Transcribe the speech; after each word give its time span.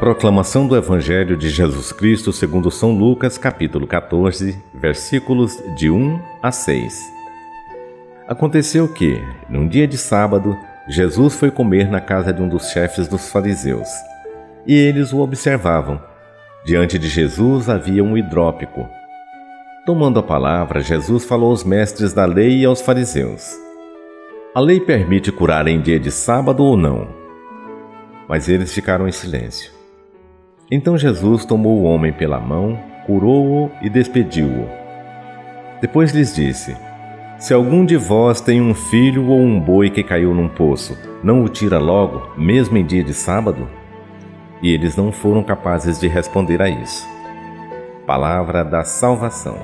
Proclamação 0.00 0.66
do 0.66 0.74
Evangelho 0.74 1.36
de 1.36 1.50
Jesus 1.50 1.92
Cristo 1.92 2.32
segundo 2.32 2.70
São 2.70 2.90
Lucas, 2.90 3.36
capítulo 3.36 3.86
14, 3.86 4.58
versículos 4.72 5.62
de 5.76 5.90
1 5.90 6.18
a 6.42 6.50
6. 6.50 6.98
Aconteceu 8.26 8.88
que, 8.88 9.22
num 9.46 9.68
dia 9.68 9.86
de 9.86 9.98
sábado, 9.98 10.56
Jesus 10.88 11.34
foi 11.34 11.50
comer 11.50 11.90
na 11.90 12.00
casa 12.00 12.32
de 12.32 12.40
um 12.40 12.48
dos 12.48 12.70
chefes 12.70 13.08
dos 13.08 13.28
fariseus. 13.28 13.88
E 14.66 14.74
eles 14.74 15.12
o 15.12 15.18
observavam. 15.18 16.00
Diante 16.64 16.98
de 16.98 17.06
Jesus 17.06 17.68
havia 17.68 18.02
um 18.02 18.16
hidrópico. 18.16 18.88
Tomando 19.84 20.18
a 20.18 20.22
palavra, 20.22 20.80
Jesus 20.80 21.26
falou 21.26 21.50
aos 21.50 21.62
mestres 21.62 22.14
da 22.14 22.24
lei 22.24 22.60
e 22.60 22.64
aos 22.64 22.80
fariseus: 22.80 23.52
A 24.54 24.60
lei 24.60 24.80
permite 24.80 25.30
curar 25.30 25.68
em 25.68 25.78
dia 25.78 26.00
de 26.00 26.10
sábado 26.10 26.64
ou 26.64 26.74
não? 26.74 27.06
Mas 28.26 28.48
eles 28.48 28.72
ficaram 28.72 29.06
em 29.06 29.12
silêncio. 29.12 29.79
Então 30.70 30.96
Jesus 30.96 31.44
tomou 31.44 31.80
o 31.80 31.82
homem 31.82 32.12
pela 32.12 32.38
mão, 32.38 32.78
curou-o 33.04 33.72
e 33.82 33.90
despediu-o. 33.90 34.68
Depois 35.80 36.12
lhes 36.12 36.32
disse: 36.32 36.76
Se 37.38 37.52
algum 37.52 37.84
de 37.84 37.96
vós 37.96 38.40
tem 38.40 38.60
um 38.60 38.72
filho 38.72 39.26
ou 39.26 39.40
um 39.40 39.58
boi 39.58 39.90
que 39.90 40.04
caiu 40.04 40.32
num 40.32 40.48
poço, 40.48 40.96
não 41.24 41.42
o 41.42 41.48
tira 41.48 41.78
logo, 41.78 42.38
mesmo 42.38 42.76
em 42.76 42.86
dia 42.86 43.02
de 43.02 43.12
sábado? 43.12 43.68
E 44.62 44.72
eles 44.72 44.94
não 44.94 45.10
foram 45.10 45.42
capazes 45.42 45.98
de 45.98 46.06
responder 46.06 46.62
a 46.62 46.68
isso. 46.68 47.04
Palavra 48.06 48.64
da 48.64 48.84
Salvação. 48.84 49.58